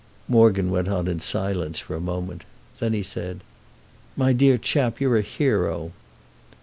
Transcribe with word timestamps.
Morgan 0.27 0.71
went 0.71 0.87
on 0.87 1.07
in 1.07 1.19
silence 1.19 1.77
for 1.79 1.93
a 1.95 1.99
moment. 2.01 2.43
Then 2.79 2.93
he 2.93 3.03
said: 3.03 3.41
"My 4.17 4.33
dear 4.33 4.57
chap, 4.57 4.99
you're 4.99 5.17
a 5.17 5.21
hero!" 5.21 5.91